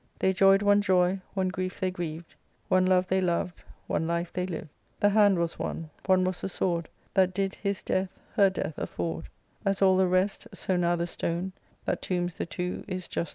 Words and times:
They 0.17 0.33
joy'd 0.33 0.63
one 0.63 0.81
joy, 0.81 1.21
one 1.35 1.49
grief 1.49 1.79
they 1.79 1.91
griev'd, 1.91 2.33
One 2.69 2.87
love 2.87 3.05
they 3.05 3.21
lov'd, 3.21 3.61
one 3.85 4.07
life 4.07 4.33
they 4.33 4.47
liv'd. 4.47 4.69
The 4.99 5.09
hand 5.09 5.37
was 5.37 5.59
one, 5.59 5.91
one 6.07 6.23
was 6.23 6.41
the 6.41 6.49
sword 6.49 6.89
That 7.13 7.35
did 7.35 7.53
his 7.53 7.83
death, 7.83 8.09
her 8.33 8.49
death 8.49 8.79
afford, 8.79 9.29
As 9.63 9.79
all 9.79 9.97
the 9.97 10.07
rest, 10.07 10.47
so 10.55 10.75
now 10.75 10.95
the 10.95 11.05
stone 11.05 11.51
That 11.85 12.01
tombs 12.01 12.33
the 12.39 12.47
two 12.47 12.83
is 12.87 13.07
jusdy 13.07 13.17
one. 13.17 13.27